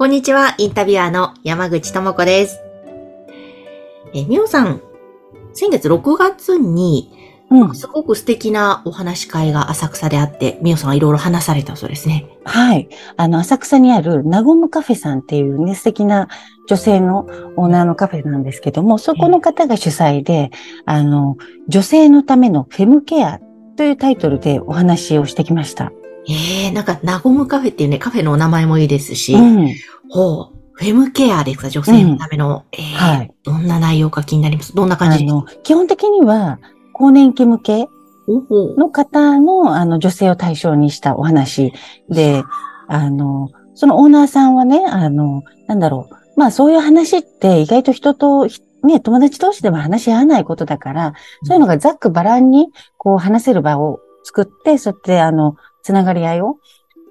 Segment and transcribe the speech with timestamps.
[0.00, 2.58] こんにちは、インタビュアーの山口智子です。
[4.14, 4.80] え、みおさん、
[5.52, 7.12] 先月6月に、
[7.50, 12.30] うんすごく素敵なお話し会が浅草であって、みおさんはいろいろ話されたそうですね。
[12.46, 12.88] はい。
[13.18, 16.28] あの、浅草にある、なごむカフェさんっていうね、素敵な
[16.66, 17.26] 女性の
[17.58, 20.50] オーナーのカフェなんですけども、そこの方が主催で、
[20.86, 21.36] あの、
[21.68, 23.38] 女性のためのフェムケア
[23.76, 25.92] というタイトルでお話をしてきました。
[26.28, 29.74] ええなんか、なごむカフェっていうね、カフェのお名前もいいですし、うん。
[30.10, 32.82] ほう、フェムケアですか、女性のための、えー
[33.16, 34.74] はいどんな内容か気になります？
[34.74, 36.58] どんな感じの、基本的には、
[36.92, 37.88] 更年期向け
[38.28, 41.72] の方の、あの、女性を対象にしたお話
[42.08, 42.44] で、
[42.86, 46.14] あの、そのオーナーさんはね、あの、なんだろう。
[46.38, 56.58] まあそういう話って意外と人と、ひね、友達同士でも話し合わないことだから、そういうのがざっくばらんに、こう話せる場を作って、そうやって、あの、つながり合いを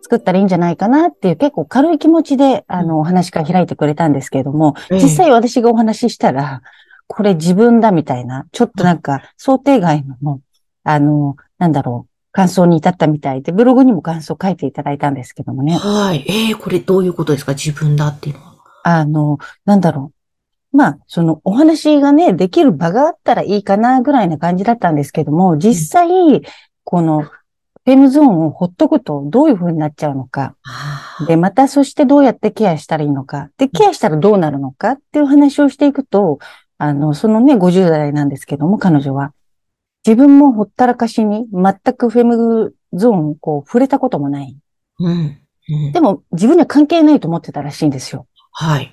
[0.02, 6.62] 作ったらいいんじゃないかなっていう結構軽い気持ちで、あの、お話会開いてくれたんですけれども、ええ実際私がお話ししたら、
[7.08, 10.42] これ自分だみたいな、ちょっとなんか想定外の、
[10.84, 15.78] あの、なんだろう、感想に至ったみたいで、ブログにも感想書いていただいたんですけどもね。
[15.78, 16.24] はい。
[16.28, 17.54] ええこれどういうことですか？
[17.54, 18.56] 自分だっていうのは。
[18.84, 20.12] あの、なんだろ
[20.74, 20.78] う。
[20.78, 26.44] まあ、そのお話がね、できる場があったらいいかなぐらいな感じだったんですけども、実際、
[26.84, 27.26] この
[27.86, 30.56] フェムゾーンをほっとくとどういう風になっちゃうのか。
[31.28, 33.50] で、またそしてどうやってケアしたらいいのか。
[33.58, 36.40] で、ケアしたらどうなるのかっていう話をしていくと、
[36.78, 39.34] あの、そのね、50代なんですけども、彼女は。
[40.06, 44.58] 自分もほったらかしに全くフェムゾーンをこう触れたこともない。
[45.00, 45.12] うん。
[45.12, 48.26] うんでも自分には関係ないと思ってたらしいんですよ。
[48.52, 48.92] はい。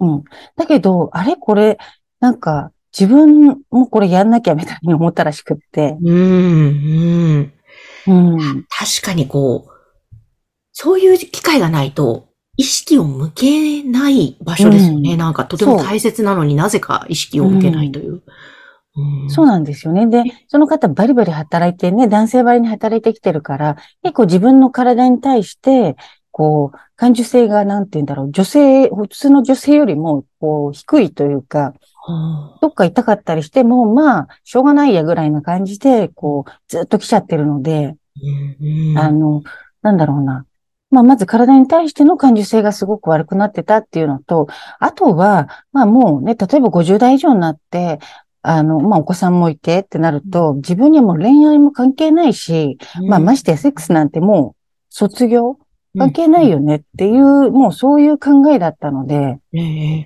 [0.00, 0.24] うん。
[0.56, 1.36] だけど、あれ？
[1.36, 1.76] これ、
[2.20, 5.98] なんか、自分もこれやんなきゃみたいに思ったらしくって。
[6.02, 6.16] うん。
[6.16, 7.52] うん。
[8.06, 8.66] うん。
[8.68, 9.72] 確かにこう、
[10.72, 15.12] そういう機会がないと、意識を向けない場所ですよね。
[15.12, 18.12] うんなんかとても大切なのになぜか意識を向けないという。
[18.12, 18.22] うん
[19.28, 20.06] そうなんですよね。
[20.06, 25.96] で、その方バリバリ働いてね、男性バリに働いてきてるから、結構自分の体に対して、
[26.36, 31.74] こう、感受性が、なんて言うんだろう、女性、普通の女性よりも、こう、低いというか、
[32.06, 37.94] はどっか痛かったりしても、まあ、しょうがないやぐらいな感じで、こう、ずっと来ちゃってるので、
[38.98, 39.44] あの、
[39.82, 40.44] なんだろうな。
[40.90, 44.48] まあ、まず体に対しての感受性がすごく悪くなってたっていうのと、
[44.80, 48.00] あとは、まあもうね、例えば50代以上になって、
[48.42, 52.78] あの、まあお子さんもいてってなると、自分にはもう恋愛も関係ないし、
[53.08, 55.58] まあましてやセックスなんてもう卒業
[55.96, 59.38] 関係ないよねっていう、もうそういう考えだったので、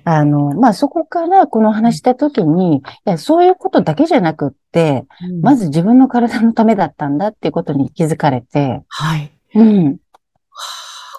[0.05, 5.05] あの、まあそこからこの話した時に、いや、そういうことだけじゃなくって、
[5.41, 9.31] まず自分の体のためだったんだっていうことに気づかれて、はい。
[9.55, 9.97] うん。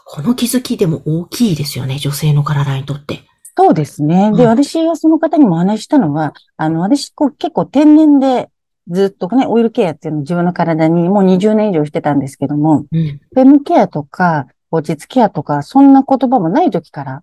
[0.07, 1.99] この気づきでも大きいですよね。
[1.99, 3.21] 女性の体にとって。
[3.57, 4.33] そうですね。
[4.33, 8.49] で、うん私がその方にもお話ししたのは、あの、私、こう、結構天然で、
[8.89, 13.21] ずっとね、オイルケアっていうのを自分の体にもう20年以上してたんですけども、うん。
[13.33, 17.23] フェムケアとか、落ち着ケアとか、そんな言葉もない時から、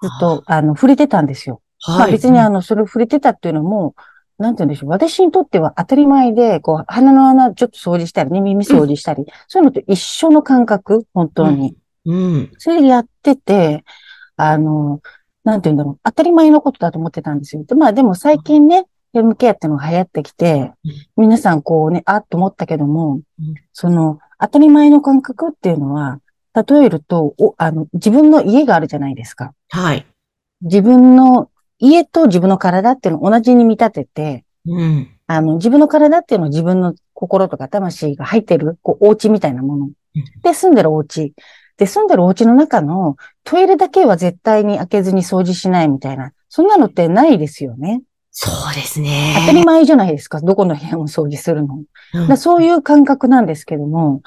[0.00, 1.60] ずっと、あの、触れてたんですよ。
[1.80, 1.98] はい。
[1.98, 3.94] まあ別にあの、それを触れてたっていうのも、
[4.38, 4.90] なんて言うんでしょう。
[4.90, 11.76] 私にとっては当たり前で、こう、鼻の穴ちょっと掃除したりね、耳掃除したり、そういうのと一緒の感覚、本当に。
[12.06, 12.52] うん。
[12.58, 13.84] それでやってて、
[14.36, 15.00] あの、
[15.42, 16.00] なんて言うんだろう。
[16.04, 17.64] 当たり前のことだと思ってたんですよ。
[17.64, 20.72] で、まあでも最近ね、フェムケアっていうのが流行ってきて
[21.16, 26.20] うん、皆さんこうね、あっと思ったけどもうん、その、当たり前の感覚っていうのは、
[26.62, 29.52] 例えると、お、あの、自分の家があるじゃないですか。
[29.70, 30.06] はい。
[30.62, 35.08] 自分の家と自分の体っていうのを同じに見立てて、うん。
[35.26, 39.90] あの、自分の体っていうのは自分の心とか魂が入ってる、こう、お家みたいなもの。
[40.42, 41.34] で、住んでるお家。
[41.76, 46.32] で、住んでるお家の中のトイレだけは絶対に開けずに掃除しないみたいな。
[46.48, 48.02] そんなのってないですよね。
[48.40, 49.34] そうですね。
[49.40, 50.40] 当たり前じゃないですか。
[50.40, 51.82] どこの部屋も掃除するの。
[52.14, 54.22] うんだそういう感覚なんですけども、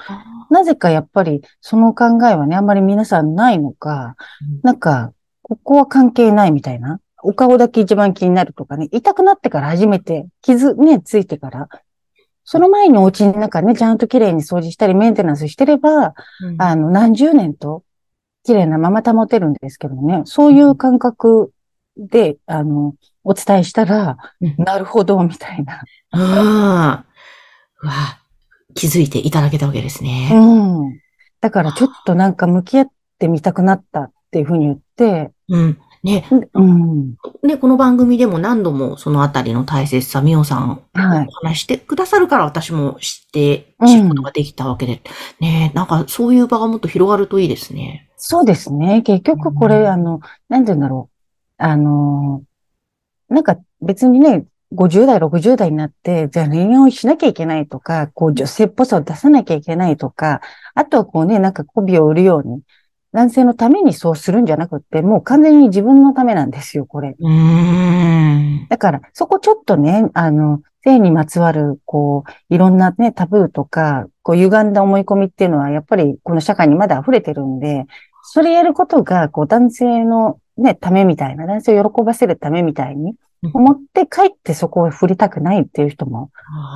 [0.50, 4.16] なぜかやっぱりその考えはね、あんまり皆さんないのか、
[4.62, 7.00] なんか、ここは関係ないみたいな。
[7.22, 11.68] お顔だけ一番気になるとかね、痛くなってから初めて、傷ね、ついてから。
[12.44, 16.12] その前にお家の中ね、ちゃんと綺麗に掃除したりメンテナンスしてれば、
[16.42, 17.82] うんあの、何十年と
[18.44, 21.50] 綺麗なまま保てるんですけどもね、そういう感覚
[21.96, 22.94] で、あの、
[23.24, 25.82] お伝えしたら、うんなるほど、みたいな。
[26.12, 26.22] うん。
[26.22, 28.18] うわ、
[28.74, 30.30] 気づいていただけたわけですね。
[30.32, 31.00] うん。
[31.40, 32.86] だからちょっとなんか向き合っ
[33.18, 35.78] てみたくなったっていうふうに言って、うん。
[36.02, 37.14] ね、うん。
[37.44, 45.02] ね、この番組でも何度もそのあたりの大切さ、みおさん、はいお話してくださるから私も知って、うん知ることができたわけで。
[45.40, 48.08] ね、なんかそういう場がもっと広がるといいですね。
[48.16, 49.02] そうですね。
[49.02, 51.11] 結局こうんれ、あの、なんて言うんだろう。
[51.62, 52.42] あの、
[53.28, 60.40] なんか別にね、50代、60代になって、じゃあ恋愛をしなきゃいけないとか、こう女性っぽさを出さなきゃいけないとか、
[60.74, 62.62] あとはこうね、なんか媚びを売るように、
[63.12, 67.14] 男性のためにそうするんじゃなくって、もう完全に自分のためなんですよ、これ。
[68.68, 77.86] だから、そこちょっとね、あの、性にまつわる、こう、いろんなね、タブーとか、こう、歪んだ思い込みっていうのは、やっぱり、この社会にまだ溢れてるんで、
[78.24, 83.14] それやることが、こう、男性のね、ためみたいな、男性を喜ばせるためみたいに
[83.52, 86.30] 思って、帰ってそこを振りたくないっていう人も、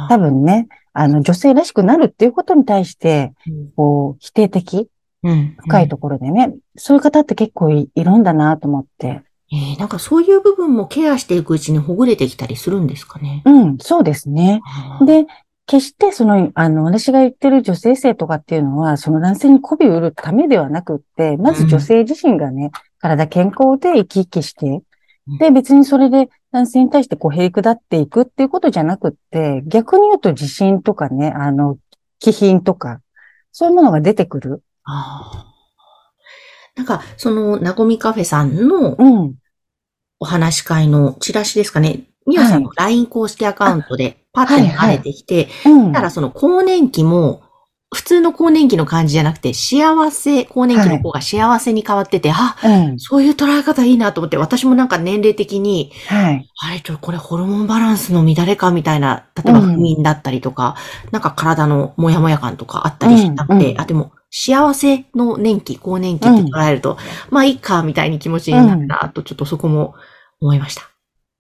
[0.09, 3.33] 多分ね、あの、女性らしくなるっていうことに対して、
[3.77, 4.89] こう、否定的、
[5.23, 5.57] うん。
[5.59, 9.23] 深いところでね、そういう方って結構いいるんだなと思って。
[9.53, 13.43] えーなんかそういう部分もケアしていくうちにほぐれてきたりするんですかね。
[13.45, 14.61] うん、そうですね。
[15.07, 15.27] で、
[15.67, 24.83] 決してその、あの、私が言ってる女性性とかっていうのは、その男性に媚びを売るためではなくって、まず女性自身がね、体健康で生き生きして
[25.29, 31.79] うん、で、別にそれで男性に対してこう、へりくだっていくっていうことじゃなくって、逆に言うと自信とかね、あの、
[32.19, 33.01] 気品とか、
[33.53, 34.63] そういうものが出てくる。
[34.85, 35.57] あー
[36.77, 39.35] なんか、その、なごみカフェさんのうん。
[40.19, 42.05] お話し会のチラシですかね。
[42.27, 45.93] みおさんの LINE 公式アカウントでパッて流れてきて、うん。
[45.93, 47.43] だからその更年期も、
[47.97, 52.99] 普通の更年期の感じじゃなくて、幸せ、更年期の子が幸せに変わってて、あ、うん。
[52.99, 56.47] そういう捉え方いいなと思って、私もなんか年齢的に、はい。
[56.61, 60.77] あれ、ちょこれホルモンバランスの乱れかみたいな、例えばうん不眠だったりとか、
[61.11, 66.99] なんか体のモヤモヤ感とかあったりしたので、うんうんあ、でも、幸せの年期、更年期って捉えると、
[67.31, 69.95] まあいいか、みたいに気持ちになるな、と、ちょっとそこも
[70.43, 70.83] 思いました。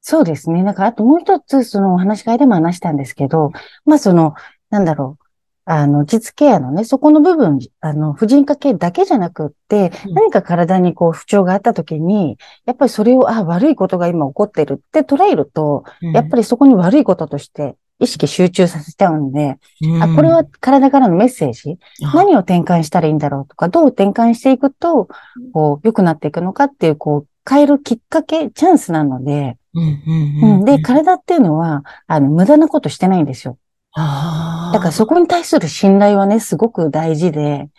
[0.00, 0.62] そうですね。
[0.62, 3.52] なんか、あともう一つ、そのお話し会でも話したんですけど、
[3.84, 4.32] まあその、
[4.70, 5.25] なんだろう。
[5.68, 10.14] あの、実ケアのね、そこの部分、あの、婦人科系だけじゃなくって、うん。
[10.14, 15.82] 何か体にこう不調があった時に、やっぱりそれを、あ、悪いことが今起こってるって捉えると、
[16.14, 21.78] やっぱりそこに悪いこととして意識集中させちゃうんで、りあ、これは体からのメッセージ、
[22.14, 25.08] 何を転換したらいいんだろうとか、どう転換していくと、
[25.52, 33.58] こう、良くなっていくのかっていう、こう、変えるきっかけ、チャンスなので、うんうんううんん、で、体っていうのは、あの、無駄なことしてないんですよ。
[33.96, 37.70] だからそこに対する信頼はね、すごく大事で、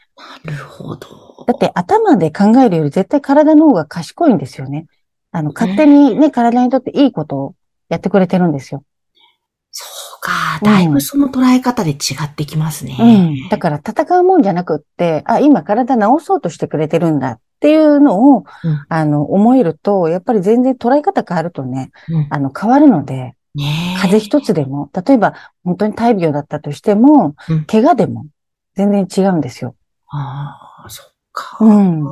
[0.46, 1.46] なるほど。
[1.46, 4.88] だって頭で考えるより絶対体の方が賢いんですよね。
[5.32, 7.56] あの、勝手にね、体にとっていいことを
[7.90, 8.84] やってくれてるんですよ。
[9.70, 9.86] そ
[10.18, 10.60] うか。
[10.64, 12.98] だいぶその捉え方で違ってきますね。
[13.00, 13.04] う
[13.46, 13.50] ん。
[13.50, 18.46] だから戦うもんじゃなくって、あ、今体治そうとしてくれてるんだっていうのを、うん
[18.90, 25.34] あの、思えると、やっぱり全然捉え方変わるとね、うんあの、変わるので、ねえ風邪一つでも、例えば
[25.64, 28.28] 本当に大病だったとしても、うん怪我でも
[28.76, 29.76] 全然違うんですよ。
[30.10, 31.58] ああ、そっか。
[31.60, 32.04] うん。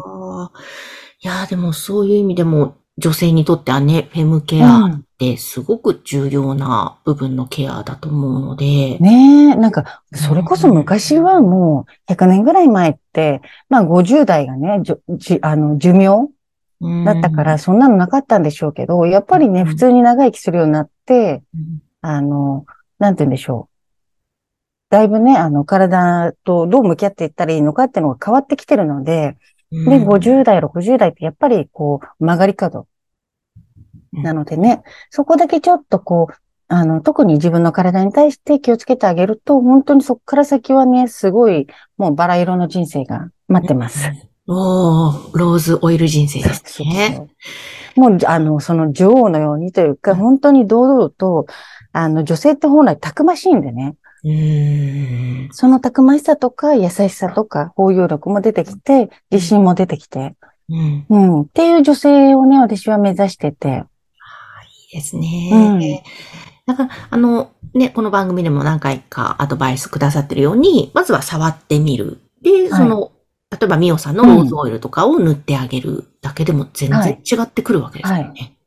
[1.21, 8.97] いやーでもそういう意味でも、女性にとってはね、フェムケアってすごく重要な部分のケアだと思うので。
[8.99, 14.81] ねえ、なんか、それこそ昔はもう100年ぐらい前って、まあ50代がね、
[15.17, 16.29] じあの寿命
[16.81, 22.65] だったから、そんなのなかったんでしょうけど、やっぱりね、うん普通に長生きするようになって、うん、あの、
[22.99, 23.75] なんて言うんでしょう。
[24.89, 29.37] だいぶね、あの、体とどう向き合っていったらいいのかっていうのが変わってきてるので、
[29.71, 32.87] で、50代、60代ってやっぱりこう、曲がり角。
[34.13, 36.33] なのでね、そこだけちょっとこう、
[36.67, 41.67] あの、特に自分の体に対して気をつけてあげると、本当にそこから先はね、すごい、
[41.97, 44.09] もうバラ色の人生が待ってます。
[44.47, 47.27] おー、ローズオイル人生ですね。
[47.95, 51.47] もう、あの、その女王のようにというか、本当に堂々と、
[51.93, 55.49] あの、女性って本来たくましいんでね、うーん。
[55.51, 60.35] そのたくましさとか優しさとか包容力も出てきて、自信も出てきて、
[60.69, 61.05] うん。
[61.09, 63.83] うん、っていう女性をね、私は目指してて、
[64.91, 65.49] いいですね。
[65.53, 65.79] うん
[66.67, 72.21] だから、あの、ね、この番組でも何回かアドバイスくださってるように、まずは触ってみる。
[72.41, 73.11] で、その、
[73.51, 78.57] 例えばミオさんのローズオイルとかを塗ってあげるだけでも全然違ってくるわけですよね。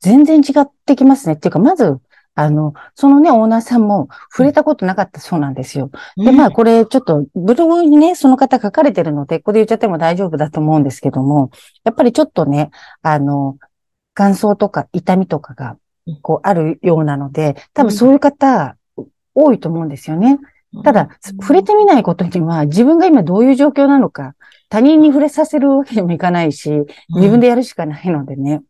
[0.00, 1.34] 全然違ってきますね。
[1.34, 1.98] っていうか、まず、
[2.34, 5.90] あの、そのね、オーナーさんも触れたことなかったそうなんですよ。
[6.16, 11.50] で、まあ、これ、ちょっと、ブログにね、その方書かれてるので、ここで言っちゃっても大丈夫だと思うんですけども、
[11.84, 12.70] やっぱりちょっとね、
[13.02, 13.58] あの、
[14.14, 15.76] 乾燥とか痛みとかが
[16.06, 18.76] うん、こう、あるようなので、多分そういう方、
[19.34, 20.38] 多いと思うんですよね。
[20.82, 21.08] ただ、
[21.40, 24.34] 触れてみないことには、自分が今どういう状況なのか、
[24.68, 26.70] 他人に触れさせるわけにもいかないし、
[27.10, 28.62] 自分でやるしかないのでね。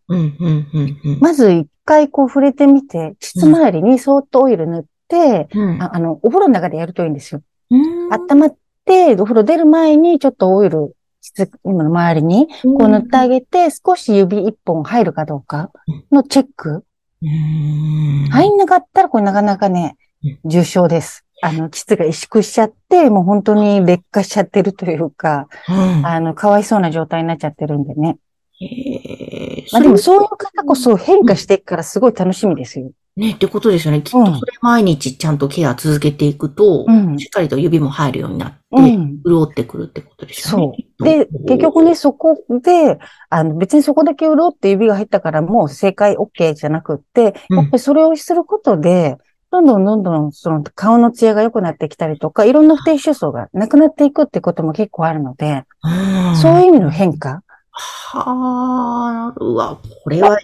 [1.21, 7.43] まず一回こう触れてみて、膣周りにそーっとオイル塗って、うん、ああの、お風呂の中でやるといいんですよ。
[7.71, 15.71] うん温まって、お風呂出る前にちょっとオイル、膣の周りにこう塗ってあげて、少し指一本入るかどうか
[16.13, 16.85] のチェック。
[17.23, 21.24] うん入んなかったらこれなかなかねうん、重症です。
[21.43, 28.17] あの、膣が萎縮しちゃって、もう本当に劣化しちゃってるというか、うんあの、かわいそうな状態になっちゃってるんでね。
[28.61, 32.91] へえまあでもそういう方こそ変化していくからすごい楽しみですよ。
[33.17, 34.03] ね、ってことですよね。
[34.03, 39.23] きっとそれ毎日ちゃんとケア続けていくと、うんしっかりと指も入るようになって、うん。
[39.25, 40.87] 潤ってくるってことですよね。
[40.99, 41.09] そう。
[41.09, 42.99] で、結局ね、そこで、
[43.31, 49.17] あの、別にそこだけ潤って指が入ったからもう正解 OK じゃなくって、うんやっぱりそれをすることで、
[49.55, 57.43] どんどんどんどんその顔のツヤが良くなってきたりとか、いろんな不定収層がなくなっていくってことも結構あるので、うんそういう意味の変化？
[57.71, 60.37] はあ、うわ、これは、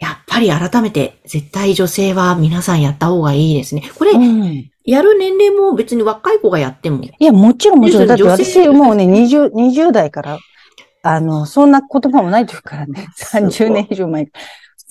[0.00, 3.88] やっぱり改めて絶対女性は皆さんやった方がいいですね。
[3.96, 7.04] これ、うんやる年齢も別に若い子がやっても。
[7.04, 8.06] いや、もちろんもちろん。
[8.08, 10.38] だって私もうね、20、20代から、
[11.04, 14.24] あの、そんな言葉もない時からね、すごい30年以上前。
[14.24, 14.30] 普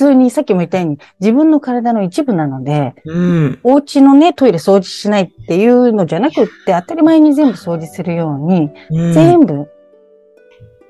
[0.02, 3.60] 通にさっきも言ったように、自分の体の一部なので、うん。
[3.64, 9.68] お家のね、トイレ掃除しないっていうのじゃなくって、当たり前に全部掃除するように、うん全部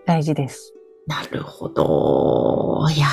[0.06, 0.74] 大事です。
[1.08, 2.88] なるほど。
[2.96, 3.08] いや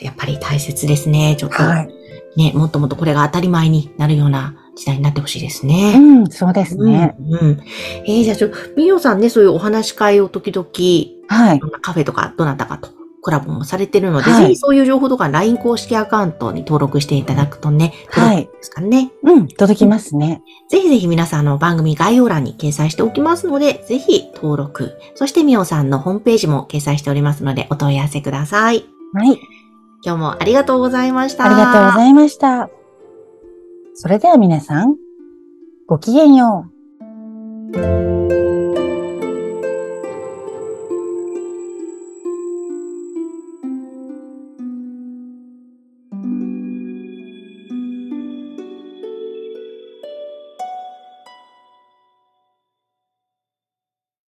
[0.00, 1.36] ー、やっぱり大切ですね。
[1.38, 1.88] ちょっと、はい。
[2.36, 5.98] ね、もっともっとこれが当たり前になるような時代になってほしいですうね。
[5.98, 7.16] ん、そうですね。
[7.18, 7.34] うん。
[7.34, 7.62] うん。
[8.06, 10.66] えー、じゃあちょみよさんね、そういうお話し会を時々、
[11.28, 11.60] はい。
[11.82, 19.12] カフェとかどなたかとコラボもされてるので、はいぜひそういう情報とか LINE 公式アカウントに登録していただくとね、はいですかね。
[19.22, 20.42] うん、届きますね。
[20.68, 24.98] ぜひぜひ皆さんの番組概要欄に掲載しておきますので、ぜひ登録。
[25.14, 28.84] そしてみおさんのホームページも掲載しておりますので、お問い合わせください。
[29.12, 29.38] はい。
[30.02, 31.44] 今日もありがとうございました。
[31.44, 32.70] ありがとうございました。
[33.94, 34.96] それでは皆さん、
[35.86, 36.66] ごきげんよ
[37.74, 38.09] う。